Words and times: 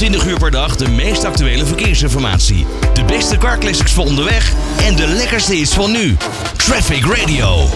24 0.00 0.32
uur 0.32 0.38
per 0.38 0.50
dag 0.50 0.76
de 0.76 0.88
meest 0.88 1.24
actuele 1.24 1.66
verkeersinformatie. 1.66 2.66
De 2.94 3.04
beste 3.04 3.38
carclassics 3.38 3.92
voor 3.92 4.04
onderweg 4.04 4.52
en 4.86 4.96
de 4.96 5.06
lekkerste 5.06 5.54
hits 5.54 5.74
van 5.74 5.92
nu. 5.92 6.16
Traffic 6.56 7.04
Radio. 7.04 7.66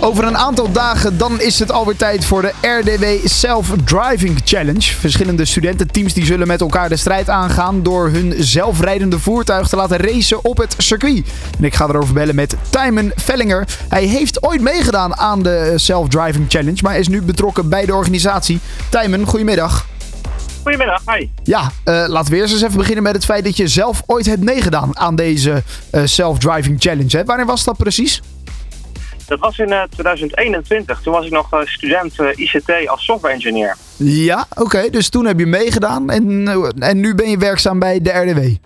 Over 0.00 0.24
een 0.24 0.36
aantal 0.36 0.72
dagen 0.72 1.18
dan 1.18 1.40
is 1.40 1.58
het 1.58 1.72
alweer 1.72 1.96
tijd 1.96 2.24
voor 2.24 2.42
de 2.42 2.52
RDW 2.80 3.28
Self-Driving 3.28 4.40
Challenge. 4.44 4.80
Verschillende 4.80 5.44
studententeams 5.44 6.12
die 6.14 6.24
zullen 6.24 6.46
met 6.46 6.60
elkaar 6.60 6.88
de 6.88 6.96
strijd 6.96 7.28
aangaan 7.28 7.82
door 7.82 8.08
hun 8.08 8.34
zelfrijdende 8.38 9.18
voertuig 9.18 9.68
te 9.68 9.76
laten 9.76 9.96
racen 9.96 10.44
op 10.44 10.56
het 10.56 10.74
circuit. 10.78 11.26
En 11.58 11.64
ik 11.64 11.74
ga 11.74 11.88
erover 11.88 12.14
bellen 12.14 12.34
met 12.34 12.56
Timon 12.70 13.12
Vellinger. 13.14 13.66
Hij 13.88 14.04
heeft 14.04 14.42
ooit 14.42 14.60
meegedaan 14.60 15.16
aan 15.16 15.42
de 15.42 15.72
Self-Driving 15.76 16.46
Challenge, 16.48 16.78
maar 16.82 16.98
is 16.98 17.08
nu 17.08 17.22
betrokken 17.22 17.68
bij 17.68 17.86
de 17.86 17.94
organisatie. 17.94 18.60
Timon, 18.88 19.26
goedemiddag. 19.26 19.86
Goedemiddag, 20.64 21.02
hi. 21.06 21.28
Ja, 21.42 21.60
uh, 21.84 22.04
laten 22.08 22.32
we 22.32 22.38
eerst 22.38 22.52
eens 22.52 22.62
even 22.62 22.76
beginnen 22.76 23.02
met 23.02 23.14
het 23.14 23.24
feit 23.24 23.44
dat 23.44 23.56
je 23.56 23.68
zelf 23.68 24.02
ooit 24.06 24.26
hebt 24.26 24.42
meegedaan 24.42 24.98
aan 24.98 25.16
deze 25.16 25.62
uh, 25.92 26.02
Self-Driving 26.04 26.80
Challenge. 26.80 27.16
Hè? 27.16 27.24
Wanneer 27.24 27.46
was 27.46 27.64
dat 27.64 27.76
precies? 27.76 28.22
Dat 29.26 29.38
was 29.38 29.58
in 29.58 29.68
uh, 29.68 29.82
2021. 29.82 31.00
Toen 31.00 31.12
was 31.12 31.26
ik 31.26 31.32
nog 31.32 31.48
student 31.64 32.14
ICT 32.34 32.88
als 32.88 33.04
software 33.04 33.34
engineer. 33.34 33.76
Ja, 33.96 34.46
oké. 34.54 34.90
dus 34.90 35.08
toen 35.08 35.26
heb 35.26 35.38
je 35.38 35.46
meegedaan 35.46 36.10
en, 36.10 36.48
en 36.78 37.00
nu 37.00 37.14
ben 37.14 37.30
je 37.30 37.38
werkzaam 37.38 37.78
bij 37.78 38.00
de 38.00 38.10
RDW. 38.10 38.56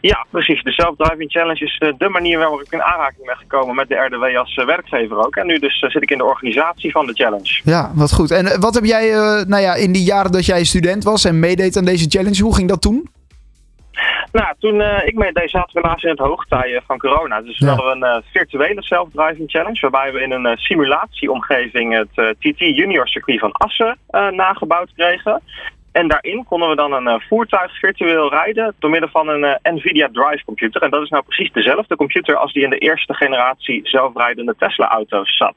Ja, 0.00 0.26
precies. 0.30 0.62
De 0.62 0.72
Self-Driving 0.72 1.30
Challenge 1.30 1.64
is 1.64 1.78
eh, 1.78 1.92
de 1.98 2.08
manier 2.08 2.38
waarop 2.38 2.60
ik 2.60 2.72
in 2.72 2.82
aanraking 2.82 3.26
ben 3.26 3.36
gekomen 3.36 3.74
met 3.74 3.88
de 3.88 3.94
RDW 3.94 4.36
als 4.36 4.54
eh, 4.54 4.66
werkgever 4.66 5.26
ook. 5.26 5.36
En 5.36 5.46
nu 5.46 5.58
dus 5.58 5.80
eh, 5.80 5.90
zit 5.90 6.02
ik 6.02 6.10
in 6.10 6.18
de 6.18 6.24
organisatie 6.24 6.90
van 6.90 7.06
de 7.06 7.12
challenge. 7.12 7.60
Ja, 7.64 7.90
wat 7.94 8.12
goed. 8.12 8.30
En 8.30 8.60
wat 8.60 8.74
heb 8.74 8.84
jij, 8.84 9.10
nou 9.46 9.62
ja, 9.62 9.74
in 9.74 9.92
die 9.92 10.04
jaren 10.04 10.32
dat 10.32 10.46
jij 10.46 10.64
student 10.64 11.04
was 11.04 11.24
en 11.24 11.38
meedeed 11.38 11.76
aan 11.76 11.84
deze 11.84 12.08
challenge, 12.08 12.42
hoe 12.42 12.54
ging 12.54 12.68
dat 12.68 12.82
toen? 12.82 13.10
Nou, 14.32 14.54
toen 14.58 14.80
ik 15.04 15.14
meedeed 15.14 15.50
zaten 15.50 15.74
we 15.74 15.80
helaas 15.80 16.02
in 16.02 16.10
het 16.10 16.18
hoogtij 16.18 16.80
van 16.86 16.98
corona. 16.98 17.40
Dus 17.40 17.58
we 17.58 17.66
hadden 17.66 18.02
een 18.02 18.22
virtuele 18.32 18.82
self-driving 18.82 19.50
challenge. 19.50 19.80
Waarbij 19.80 20.12
we 20.12 20.20
in 20.20 20.30
een 20.30 20.56
simulatieomgeving 20.56 21.94
het 21.94 22.36
TT 22.38 22.58
Junior 22.58 23.08
circuit 23.08 23.40
van 23.40 23.52
Assen 23.52 23.98
nagebouwd 24.30 24.92
kregen. 24.96 25.42
En 25.92 26.08
daarin 26.08 26.44
konden 26.44 26.68
we 26.68 26.76
dan 26.76 26.92
een 26.92 27.08
uh, 27.08 27.14
voertuig 27.28 27.78
virtueel 27.78 28.30
rijden 28.30 28.74
door 28.78 28.90
middel 28.90 29.08
van 29.08 29.28
een 29.28 29.44
uh, 29.44 29.74
NVIDIA 29.74 30.08
Drive 30.12 30.44
computer. 30.44 30.82
En 30.82 30.90
dat 30.90 31.02
is 31.02 31.08
nou 31.08 31.22
precies 31.22 31.52
dezelfde 31.52 31.96
computer 31.96 32.36
als 32.36 32.52
die 32.52 32.62
in 32.62 32.70
de 32.70 32.78
eerste 32.78 33.14
generatie 33.14 33.80
zelfrijdende 33.88 34.54
Tesla-auto's 34.58 35.36
zat. 35.36 35.54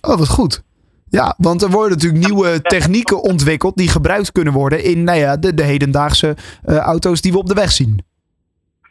Oh, 0.00 0.18
wat 0.18 0.28
goed. 0.28 0.62
Ja, 1.10 1.34
want 1.38 1.62
er 1.62 1.70
worden 1.70 1.90
natuurlijk 1.90 2.26
nieuwe 2.26 2.62
technieken 2.62 3.22
ontwikkeld 3.22 3.76
die 3.76 3.88
gebruikt 3.88 4.32
kunnen 4.32 4.52
worden 4.52 4.84
in 4.84 5.04
nou 5.04 5.18
ja, 5.18 5.36
de, 5.36 5.54
de 5.54 5.62
hedendaagse 5.62 6.36
uh, 6.64 6.76
auto's 6.76 7.20
die 7.20 7.32
we 7.32 7.38
op 7.38 7.46
de 7.46 7.54
weg 7.54 7.70
zien. 7.70 8.06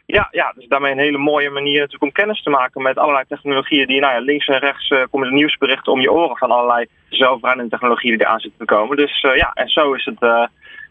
Ja, 0.06 0.28
ja, 0.30 0.52
dus 0.56 0.68
daarmee 0.68 0.92
een 0.92 0.98
hele 0.98 1.18
mooie 1.18 1.50
manier 1.50 1.78
natuurlijk 1.78 2.02
om 2.02 2.12
kennis 2.12 2.42
te 2.42 2.50
maken 2.50 2.82
met 2.82 2.98
allerlei 2.98 3.24
technologieën 3.28 3.86
die 3.86 4.00
nou 4.00 4.14
ja, 4.14 4.20
links 4.20 4.46
en 4.46 4.58
rechts 4.58 4.90
uh, 4.90 5.02
komen 5.10 5.28
de 5.28 5.34
nieuwsberichten 5.34 5.92
om 5.92 6.00
je 6.00 6.12
oren 6.12 6.36
van 6.36 6.50
allerlei 6.50 6.86
zelfrijdende 7.08 7.70
technologieën 7.70 8.16
die 8.16 8.26
eraan 8.26 8.40
zitten 8.40 8.58
te 8.58 8.74
komen. 8.74 8.96
Dus 8.96 9.22
uh, 9.22 9.36
ja, 9.36 9.50
en 9.54 9.68
zo 9.68 9.92
is 9.92 10.04
het 10.04 10.48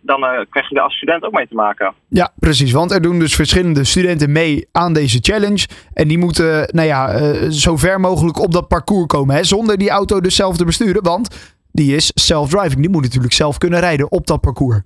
dan 0.07 0.23
uh, 0.23 0.29
krijg 0.49 0.69
je 0.69 0.75
daar 0.75 0.83
als 0.83 0.95
student 0.95 1.23
ook 1.23 1.31
mee 1.31 1.47
te 1.47 1.55
maken. 1.55 1.93
Ja, 2.09 2.33
precies. 2.39 2.71
Want 2.71 2.91
er 2.91 3.01
doen 3.01 3.19
dus 3.19 3.35
verschillende 3.35 3.83
studenten 3.83 4.31
mee 4.31 4.67
aan 4.71 4.93
deze 4.93 5.17
challenge. 5.21 5.67
En 5.93 6.07
die 6.07 6.17
moeten, 6.17 6.69
nou 6.71 6.87
ja, 6.87 7.19
uh, 7.21 7.49
zo 7.49 7.77
ver 7.77 7.99
mogelijk 7.99 8.39
op 8.39 8.51
dat 8.51 8.67
parcours 8.67 9.05
komen. 9.05 9.35
Hè, 9.35 9.43
zonder 9.43 9.77
die 9.77 9.89
auto 9.89 10.21
dus 10.21 10.35
zelf 10.35 10.57
te 10.57 10.65
besturen. 10.65 11.03
Want 11.03 11.55
die 11.71 11.95
is 11.95 12.11
self-driving. 12.13 12.81
Die 12.81 12.89
moet 12.89 13.01
natuurlijk 13.01 13.33
zelf 13.33 13.57
kunnen 13.57 13.79
rijden 13.79 14.11
op 14.11 14.27
dat 14.27 14.41
parcours. 14.41 14.81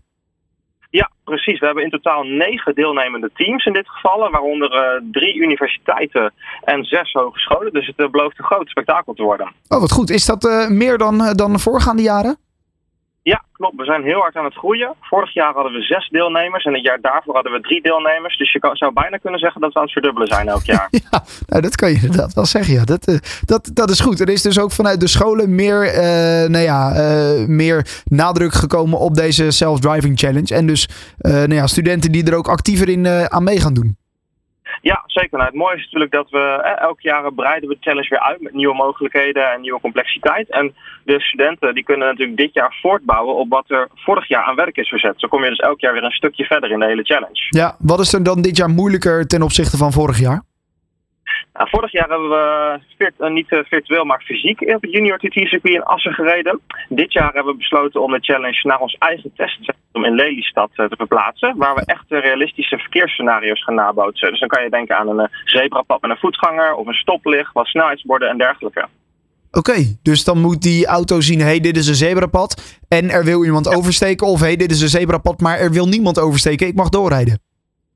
Ja, 0.90 1.12
precies. 1.24 1.60
We 1.60 1.66
hebben 1.66 1.84
in 1.84 1.90
totaal 1.90 2.24
negen 2.24 2.76
deelnemende 2.76 3.30
teams 3.34 3.66
in 3.66 3.74
dit 3.74 3.90
geval. 3.90 4.32
Waaronder 4.32 4.74
uh, 4.74 5.10
drie 5.12 5.36
universiteiten 5.36 6.34
en 6.64 6.84
zes 6.84 7.12
hogescholen. 7.12 7.74
Dus 7.74 7.92
het 7.96 8.12
belooft 8.12 8.40
een 8.40 8.46
groot 8.46 8.70
spektakel 8.70 9.14
te 9.14 9.24
worden. 9.24 9.52
Oh, 9.68 9.80
wat 9.80 9.92
goed. 9.92 10.10
Is 10.10 10.26
dat 10.26 10.68
meer 10.70 10.98
dan, 10.98 11.34
dan 11.36 11.52
de 11.54 11.60
voorgaande 11.60 12.02
jaren? 12.02 12.38
Ja, 13.24 13.44
klopt. 13.52 13.76
We 13.76 13.86
zijn 13.86 14.04
heel 14.04 14.20
hard 14.20 14.36
aan 14.36 14.46
het 14.46 14.54
groeien. 14.54 14.94
Vorig 15.02 15.34
jaar 15.34 15.54
hadden 15.54 15.72
we 15.72 15.82
zes 15.82 16.09
deelnemers 16.09 16.64
en 16.64 16.74
het 16.74 16.84
jaar 16.84 17.02
daarvoor 17.02 17.34
hadden 17.34 17.52
we 17.52 17.62
drie 17.62 17.82
deelnemers. 17.82 18.38
Dus 18.38 18.52
je 18.52 18.70
zou 18.74 18.94
bijna 18.94 19.18
kunnen 19.18 19.40
zeggen 19.40 19.62
dat 19.62 19.74
we 19.74 19.80
aan 19.80 19.84
het 19.84 19.94
verdubbelen 19.94 20.28
zijn 20.28 20.48
elk 20.48 20.64
jaar. 20.64 20.88
ja, 21.12 21.24
nou, 21.48 21.62
dat 21.62 21.76
kan 21.76 21.90
je 21.90 21.96
inderdaad 21.96 22.34
wel 22.34 22.46
zeggen. 22.46 22.74
Ja. 22.74 22.86
Dat, 22.86 23.08
uh, 23.08 23.18
dat, 23.46 23.70
dat 23.74 23.90
is 23.90 24.00
goed. 24.00 24.20
Er 24.20 24.30
is 24.30 24.42
dus 24.42 24.60
ook 24.60 24.72
vanuit 24.72 25.00
de 25.00 25.08
scholen 25.08 25.56
meer, 25.56 25.86
uh, 25.86 26.50
nou 26.50 26.64
ja, 26.64 26.92
uh, 26.96 27.48
meer 27.48 28.02
nadruk 28.04 28.54
gekomen 28.54 29.00
op 29.00 29.16
deze 29.16 29.52
self-driving 29.52 30.20
challenge. 30.20 30.56
En 30.56 30.68
dus 30.68 30.90
nou 31.18 31.54
ja, 31.54 31.68
studenten 31.68 32.12
die 32.12 32.26
er 32.26 32.36
ook 32.38 32.48
actiever 32.48 32.90
in 32.90 33.08
aan 33.08 33.44
mee 33.44 33.60
gaan 33.60 33.74
doen. 33.74 34.00
Ja, 34.82 35.04
zeker. 35.06 35.38
Nou, 35.38 35.50
het 35.50 35.59
mooie 35.59 35.76
is 35.76 35.84
natuurlijk 35.84 36.12
dat 36.12 36.30
we 36.30 36.62
eh, 36.64 36.82
elk 36.82 37.02
jaar 37.02 37.34
breiden 37.34 37.70
we 37.70 37.76
de 37.76 37.82
challenge 37.82 38.09
weer 38.09 38.20
uit 38.20 38.42
met 38.42 38.54
nieuwe 38.54 38.76
mogelijkheden 38.76 39.52
en 39.52 39.62
nieuwe 39.62 39.80
complexiteit. 39.80 40.50
En 40.50 40.74
de 41.04 41.22
studenten 41.22 41.74
die 41.74 41.84
kunnen 41.84 42.08
natuurlijk 42.08 42.38
dit 42.38 42.54
jaar 42.54 42.78
voortbouwen 42.81 43.36
op 43.36 43.50
wat 43.50 43.70
er 43.70 43.90
vorig 43.96 44.28
jaar 44.28 44.44
aan 44.44 44.56
werk 44.56 44.78
is 44.78 44.88
verzet. 44.88 45.14
Zo 45.18 45.28
kom 45.28 45.44
je 45.44 45.50
dus 45.50 45.58
elk 45.58 45.80
jaar 45.80 45.94
weer 45.94 46.04
een 46.04 46.12
stukje 46.12 46.46
verder 46.46 46.72
in 46.72 46.80
de 46.80 46.86
hele 46.86 47.04
challenge. 47.04 47.48
Ja, 47.50 47.76
wat 47.80 48.00
is 48.00 48.14
er 48.14 48.24
dan 48.24 48.42
dit 48.42 48.58
jaar 48.58 48.70
moeilijker 48.70 49.28
ten 49.28 49.42
opzichte 49.42 49.78
van 49.78 49.92
vorig 49.92 50.20
jaar? 50.20 50.44
Nou, 51.53 51.69
vorig 51.69 51.91
jaar 51.91 52.09
hebben 52.09 52.29
we 52.29 52.79
virt, 52.97 53.13
uh, 53.19 53.29
niet 53.29 53.52
uh, 53.52 53.59
virtueel, 53.63 54.06
maar 54.06 54.22
fysiek 54.25 54.62
op 54.62 54.81
het 54.81 54.91
Junior 54.91 55.18
TT 55.18 55.34
circuit 55.34 55.74
in 55.74 55.84
Assen 55.84 56.13
gereden. 56.13 56.59
Dit 56.90 57.13
jaar 57.13 57.34
hebben 57.34 57.52
we 57.52 57.57
besloten 57.57 58.02
om 58.02 58.12
de 58.12 58.19
challenge 58.19 58.59
naar 58.63 58.79
ons 58.79 58.96
eigen 59.00 59.31
testcentrum 59.35 60.06
in 60.06 60.16
Lelystad 60.16 60.69
te 60.75 60.96
verplaatsen. 60.97 61.57
Waar 61.57 61.75
we 61.75 61.81
echt 61.85 62.06
realistische 62.07 62.78
verkeersscenario's 62.78 63.63
gaan 63.63 63.75
nabootsen. 63.75 64.30
Dus 64.30 64.40
dan 64.40 64.50
kan 64.50 64.63
je 64.63 64.69
denken 64.69 64.97
aan 64.97 65.19
een 65.19 65.30
zebrapad 65.46 66.01
met 66.01 66.12
een 66.12 66.18
voetganger 66.18 66.74
of 66.74 66.88
een 66.88 66.94
stoplicht, 66.94 67.53
wat 67.53 67.66
snelheidsborden 67.66 68.30
en 68.30 68.38
dergelijke. 68.38 68.88
Oké, 69.51 69.69
okay, 69.69 69.97
dus 70.03 70.24
dan 70.24 70.41
moet 70.41 70.62
die 70.62 70.85
auto 70.85 71.22
zien: 71.22 71.40
hé, 71.40 71.46
hey, 71.46 71.59
dit 71.59 71.78
is 71.78 71.88
een 71.88 71.96
zebrapad. 71.96 72.80
En 72.88 73.09
er 73.09 73.24
wil 73.24 73.46
iemand 73.46 73.75
oversteken. 73.75 74.28
Of 74.28 74.40
hé, 74.40 74.46
hey, 74.46 74.56
dit 74.56 74.72
is 74.72 74.81
een 74.81 74.88
zebrapad, 74.88 75.40
maar 75.40 75.59
er 75.59 75.72
wil 75.72 75.88
niemand 75.88 76.19
oversteken. 76.19 76.68
Ik 76.68 76.75
mag 76.75 76.90
doorrijden 76.90 77.50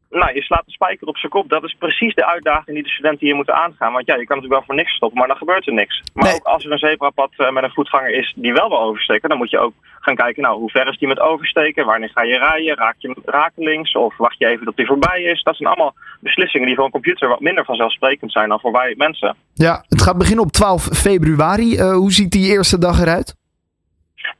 nou, 0.09 0.33
je 0.33 0.41
slaat 0.41 0.65
de 0.65 0.71
spijker 0.71 1.07
op 1.07 1.17
zijn 1.17 1.31
kop. 1.31 1.49
Dat 1.49 1.63
is 1.63 1.75
precies 1.79 2.15
de 2.15 2.25
uitdaging 2.25 2.75
die 2.75 2.83
de 2.83 2.89
studenten 2.89 3.25
hier 3.25 3.35
moeten 3.35 3.55
aangaan. 3.55 3.93
Want 3.93 4.05
ja, 4.05 4.15
je 4.15 4.25
kan 4.25 4.35
natuurlijk 4.35 4.53
wel 4.53 4.65
voor 4.65 4.75
niks 4.75 4.95
stoppen, 4.95 5.17
maar 5.19 5.27
dan 5.27 5.37
gebeurt 5.37 5.67
er 5.67 5.73
niks. 5.73 6.01
Maar 6.13 6.33
ook 6.33 6.43
als 6.43 6.65
er 6.65 6.71
een 6.71 6.77
zebrapad 6.77 7.31
uh, 7.37 7.51
met 7.51 7.63
een 7.63 7.71
voetganger 7.71 8.13
is 8.13 8.33
die 8.35 8.53
wel 8.53 8.69
wil 8.69 8.81
oversteken, 8.81 9.29
dan 9.29 9.37
moet 9.37 9.49
je 9.49 9.59
ook 9.59 9.73
gaan 9.99 10.15
kijken, 10.15 10.43
nou, 10.43 10.59
hoe 10.59 10.69
ver 10.69 10.87
is 10.87 10.97
die 10.97 11.07
met 11.07 11.19
oversteken? 11.19 11.85
Wanneer 11.85 12.09
ga 12.09 12.23
je 12.23 12.37
rijden? 12.37 12.75
Raak 12.75 12.95
je 12.97 13.15
rakelings? 13.25 13.95
Of 13.95 14.17
wacht 14.17 14.37
je 14.37 14.45
even 14.45 14.65
tot 14.65 14.75
die 14.75 14.85
voorbij 14.85 15.21
is? 15.21 15.43
Dat 15.43 15.55
zijn 15.55 15.69
allemaal 15.69 15.95
beslissingen 16.19 16.67
die 16.67 16.75
voor 16.75 16.85
een 16.85 16.91
computer 16.91 17.27
wat 17.27 17.39
minder 17.39 17.65
vanzelfsprekend 17.65 18.31
zijn 18.31 18.49
dan 18.49 18.59
voor 18.59 18.71
wij 18.71 18.93
mensen. 18.97 19.35
Ja, 19.53 19.83
het 19.89 20.01
gaat 20.01 20.17
beginnen 20.17 20.45
op 20.45 20.51
12 20.51 20.83
februari. 20.83 21.77
Uh, 21.77 21.93
hoe 21.93 22.11
ziet 22.11 22.31
die 22.31 22.51
eerste 22.51 22.77
dag 22.77 22.99
eruit? 22.99 23.35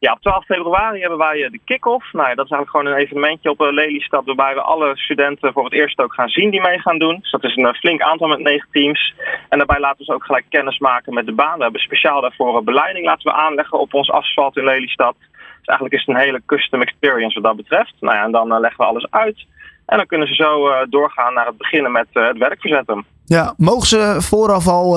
Ja, 0.06 0.12
op 0.12 0.22
12 0.22 0.46
februari 0.46 1.00
hebben 1.00 1.18
wij 1.18 1.44
eh, 1.44 1.52
de 1.52 1.60
kick-off. 1.66 2.14
Nou 2.14 2.30
ja, 2.30 2.36
dat 2.36 2.46
is 2.46 2.52
eigenlijk 2.52 2.72
gewoon 2.72 2.86
een 2.86 3.04
evenementje 3.06 3.50
op 3.50 3.62
eh, 3.62 3.72
Lelystad 3.72 4.26
waarbij 4.26 4.54
we 4.54 4.62
alle 4.62 4.98
studenten 4.98 5.54
voor 5.54 5.64
het 5.64 5.74
eerst 5.74 6.00
ook 6.00 6.14
gaan 6.14 6.30
zien 6.30 6.50
die 6.50 6.62
mee 6.62 6.80
gaan 6.80 7.00
doen. 7.00 7.18
Dus 7.22 7.32
dat 7.32 7.44
is 7.44 7.56
een 7.56 7.66
eh, 7.66 7.74
flink 7.74 8.02
aantal 8.02 8.28
met 8.28 8.40
negen 8.40 8.68
teams. 8.72 9.14
En 9.50 9.58
daarbij 9.58 9.80
laten 9.80 9.98
we 9.98 10.04
ze 10.04 10.14
ook 10.14 10.26
gelijk 10.26 10.46
kennis 10.50 10.80
maken 10.80 11.14
met 11.14 11.26
de 11.26 11.34
baan. 11.34 11.58
We 11.58 11.64
hebben 11.64 11.82
speciaal 11.82 12.22
daarvoor 12.22 12.58
een 12.58 12.64
beleiding 12.64 13.06
laten 13.06 13.32
we 13.32 13.38
aanleggen 13.38 13.80
op 13.80 13.94
ons 13.94 14.12
asfalt 14.12 14.58
in 14.58 14.64
Lelystad. 14.64 15.16
Dus 15.20 15.68
eigenlijk 15.68 15.98
is 15.98 16.06
het 16.06 16.16
een 16.16 16.22
hele 16.22 16.42
custom 16.46 16.82
experience 16.82 17.42
wat 17.42 17.44
dat 17.44 17.56
betreft. 17.56 17.94
Nou 18.00 18.16
ja, 18.16 18.24
en 18.24 18.32
dan 18.32 18.60
leggen 18.60 18.78
we 18.78 18.92
alles 18.92 19.08
uit. 19.10 19.46
En 19.86 19.98
dan 19.98 20.06
kunnen 20.06 20.28
ze 20.28 20.34
zo 20.34 20.86
doorgaan 20.90 21.34
naar 21.34 21.46
het 21.46 21.58
beginnen 21.58 21.92
met 21.92 22.08
het 22.12 22.38
werk 22.38 22.62
verzetten. 22.62 23.06
Ja, 23.26 23.54
mogen 23.58 23.88
ze 23.88 24.16
vooraf 24.20 24.68
al 24.68 24.90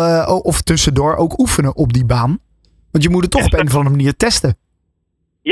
of 0.42 0.62
tussendoor 0.62 1.16
ook 1.16 1.38
oefenen 1.38 1.76
op 1.76 1.92
die 1.92 2.06
baan? 2.06 2.38
Want 2.90 3.04
je 3.04 3.10
moet 3.10 3.22
het 3.22 3.30
toch 3.30 3.44
op 3.44 3.52
een 3.52 3.66
of 3.66 3.74
andere 3.74 3.96
manier 3.96 4.16
testen. 4.16 4.56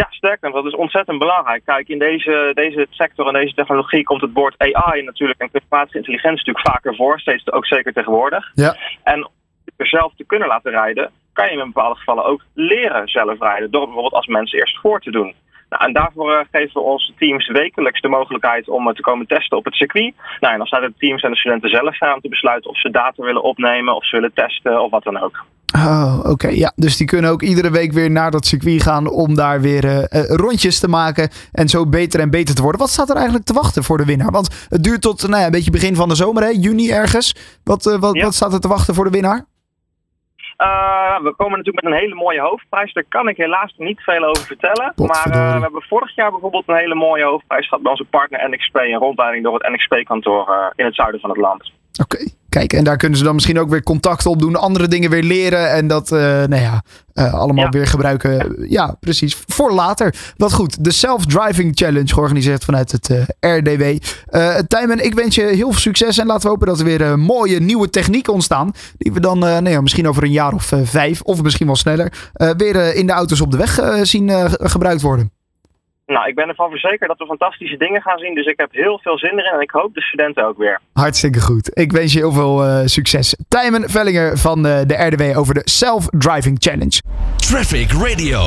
Ja, 0.01 0.07
sterker, 0.11 0.51
dat 0.53 0.67
is 0.67 0.75
ontzettend 0.75 1.19
belangrijk. 1.19 1.65
Kijk, 1.65 1.89
in 1.89 1.99
deze, 1.99 2.51
deze 2.55 2.87
sector 2.91 3.27
en 3.27 3.33
deze 3.33 3.55
technologie 3.55 4.04
komt 4.04 4.21
het 4.21 4.33
woord 4.33 4.54
AI 4.59 5.03
natuurlijk 5.03 5.41
en 5.41 5.51
kunstmatige 5.51 5.97
intelligentie 5.97 6.39
natuurlijk 6.39 6.75
vaker 6.75 6.95
voor, 6.95 7.21
steeds 7.21 7.53
ook 7.53 7.66
zeker 7.66 7.93
tegenwoordig. 7.93 8.51
Ja. 8.54 8.77
En 9.03 9.25
om 9.27 9.33
er 9.77 9.87
zelf 9.87 10.13
te 10.16 10.25
kunnen 10.25 10.48
laten 10.48 10.71
rijden, 10.71 11.10
kan 11.33 11.47
je 11.47 11.53
in 11.53 11.72
bepaalde 11.72 11.98
gevallen 11.98 12.25
ook 12.25 12.43
leren 12.54 13.09
zelf 13.09 13.41
rijden, 13.41 13.71
door 13.71 13.84
bijvoorbeeld 13.84 14.15
als 14.15 14.27
mensen 14.27 14.59
eerst 14.59 14.81
voor 14.81 15.01
te 15.01 15.10
doen. 15.10 15.34
Nou, 15.69 15.84
en 15.84 15.93
daarvoor 15.93 16.33
uh, 16.33 16.41
geven 16.53 16.72
we 16.72 16.81
onze 16.81 17.13
teams 17.19 17.48
wekelijks 17.48 18.01
de 18.01 18.09
mogelijkheid 18.09 18.69
om 18.69 18.89
uh, 18.89 18.95
te 18.95 19.03
komen 19.03 19.27
testen 19.27 19.57
op 19.57 19.65
het 19.65 19.75
circuit. 19.75 20.15
Nou, 20.41 20.53
en 20.53 20.59
dan 20.59 20.66
staat 20.66 20.83
het 20.83 20.98
teams 20.98 21.22
en 21.22 21.31
de 21.31 21.37
studenten 21.37 21.71
zelf 21.71 22.03
aan 22.03 22.21
te 22.21 22.28
besluiten 22.28 22.71
of 22.71 22.81
ze 22.81 22.91
data 22.91 23.22
willen 23.22 23.43
opnemen, 23.43 23.97
of 23.97 24.07
ze 24.07 24.16
willen 24.16 24.34
testen 24.34 24.83
of 24.83 24.91
wat 24.91 25.04
dan 25.04 25.19
ook. 25.19 25.45
Oh, 25.74 26.21
oké. 26.22 26.48
Ja, 26.48 26.72
dus 26.77 26.97
die 26.97 27.07
kunnen 27.07 27.30
ook 27.30 27.42
iedere 27.42 27.71
week 27.71 27.92
weer 27.92 28.10
naar 28.10 28.30
dat 28.30 28.47
circuit 28.47 28.83
gaan 28.83 29.09
om 29.09 29.34
daar 29.34 29.60
weer 29.60 29.84
uh, 29.84 30.04
rondjes 30.28 30.80
te 30.80 30.89
maken 30.89 31.30
en 31.53 31.68
zo 31.68 31.86
beter 31.86 32.21
en 32.21 32.30
beter 32.30 32.54
te 32.54 32.63
worden. 32.63 32.80
Wat 32.80 32.91
staat 32.91 33.09
er 33.09 33.16
eigenlijk 33.16 33.45
te 33.45 33.53
wachten 33.53 33.84
voor 33.84 33.98
de 33.98 34.04
winnaar? 34.04 34.30
Want 34.30 34.66
het 34.68 34.83
duurt 34.83 35.03
tot 35.03 35.28
nou 35.28 35.41
ja, 35.41 35.47
een 35.47 35.51
beetje 35.51 35.71
begin 35.71 35.95
van 35.95 36.09
de 36.09 36.15
zomer, 36.15 36.42
hè? 36.42 36.48
juni 36.48 36.91
ergens. 36.91 37.59
Wat, 37.65 37.84
wat, 37.84 38.15
ja. 38.15 38.22
wat 38.22 38.34
staat 38.34 38.53
er 38.53 38.60
te 38.60 38.68
wachten 38.68 38.95
voor 38.95 39.04
de 39.04 39.10
winnaar? 39.10 39.45
Uh, 40.59 41.21
we 41.22 41.34
komen 41.36 41.59
natuurlijk 41.59 41.84
met 41.84 41.92
een 41.92 41.98
hele 41.98 42.15
mooie 42.15 42.41
hoofdprijs. 42.41 42.92
Daar 42.92 43.04
kan 43.09 43.28
ik 43.28 43.36
helaas 43.36 43.74
niet 43.77 44.01
veel 44.01 44.24
over 44.24 44.45
vertellen. 44.45 44.92
Maar 44.97 45.28
uh, 45.28 45.54
we 45.54 45.60
hebben 45.60 45.83
vorig 45.83 46.15
jaar 46.15 46.30
bijvoorbeeld 46.30 46.69
een 46.69 46.77
hele 46.77 46.95
mooie 46.95 47.24
hoofdprijs 47.24 47.69
gehad 47.69 47.83
bij 47.83 47.91
onze 47.91 48.04
partner 48.04 48.51
NXP. 48.51 48.74
Een 48.74 48.98
rondleiding 48.98 49.45
door 49.45 49.54
het 49.54 49.72
NXP-kantoor 49.72 50.48
uh, 50.48 50.66
in 50.74 50.84
het 50.84 50.95
zuiden 50.95 51.21
van 51.21 51.30
het 51.30 51.39
land. 51.39 51.72
Oké, 52.01 52.16
okay. 52.16 52.33
Kijk, 52.59 52.73
en 52.73 52.85
daar 52.85 52.97
kunnen 52.97 53.19
ze 53.19 53.25
dan 53.25 53.35
misschien 53.35 53.59
ook 53.59 53.71
weer 53.71 53.83
contacten 53.83 54.31
opdoen, 54.31 54.57
andere 54.57 54.89
dingen 54.89 55.11
weer 55.11 55.23
leren 55.23 55.71
en 55.71 55.87
dat, 55.87 56.13
uh, 56.13 56.19
nou 56.21 56.63
ja, 56.63 56.83
uh, 57.15 57.35
allemaal 57.35 57.65
ja. 57.65 57.71
weer 57.71 57.87
gebruiken. 57.87 58.33
Ja. 58.33 58.47
ja. 58.69 58.97
precies. 59.01 59.37
Voor 59.47 59.73
later. 59.73 60.15
Wat 60.37 60.53
goed, 60.53 60.85
de 60.85 60.93
Self-Driving 60.93 61.73
Challenge 61.75 62.13
georganiseerd 62.13 62.65
vanuit 62.65 62.93
het 62.93 63.09
uh, 63.11 63.57
RDW. 63.57 63.83
Tijmen, 64.69 65.05
ik 65.05 65.15
wens 65.15 65.35
je 65.35 65.43
heel 65.43 65.71
veel 65.71 65.81
succes 65.81 66.19
en 66.19 66.27
laten 66.27 66.43
we 66.43 66.49
hopen 66.49 66.67
dat 66.67 66.79
er 66.79 66.85
weer 66.85 67.19
mooie 67.19 67.61
nieuwe 67.61 67.91
technieken 67.91 68.33
ontstaan. 68.33 68.73
Die 68.99 69.13
we 69.13 69.21
dan 69.21 69.39
nou 69.39 69.71
ja, 69.71 69.81
misschien 69.81 70.09
over 70.09 70.23
een 70.23 70.33
jaar 70.33 70.53
of 70.53 70.73
vijf, 70.83 71.23
of 71.23 71.43
misschien 71.43 71.67
wel 71.67 71.77
sneller, 71.77 72.13
weer 72.57 72.95
in 72.95 73.07
de 73.07 73.13
auto's 73.13 73.41
op 73.41 73.51
de 73.51 73.57
weg 73.57 73.81
zien 74.03 74.31
gebruikt 74.61 75.03
worden. 75.03 75.35
Nou, 76.07 76.29
ik 76.29 76.35
ben 76.35 76.49
ervan 76.49 76.71
verzekerd 76.71 77.09
dat 77.09 77.19
we 77.19 77.27
fantastische 77.27 77.77
dingen 77.77 78.03
gaan 78.03 78.19
zien. 78.19 78.35
Dus 78.35 78.47
ik 78.47 78.59
heb 78.59 78.73
heel 78.73 78.99
veel 79.03 79.19
zin 79.19 79.39
erin 79.39 79.53
en 79.53 79.61
ik 79.61 79.71
hoop 79.71 79.95
de 79.95 80.03
studenten 80.03 80.47
ook 80.47 80.59
weer. 80.59 80.81
Hartstikke 80.93 81.41
goed. 81.41 81.79
Ik 81.79 81.93
wens 81.93 82.13
je 82.13 82.19
heel 82.19 82.33
veel 82.33 82.67
uh, 82.67 82.81
succes. 82.85 83.37
Tijmen 83.49 83.91
Vellinger 83.91 84.39
van 84.39 84.63
de, 84.63 84.85
de 84.87 84.95
RDW 84.95 85.39
over 85.39 85.55
de 85.55 85.63
Self 85.65 86.07
Driving 86.07 86.57
Challenge. 86.61 87.01
Traffic 87.37 87.93
Radio. 87.93 88.41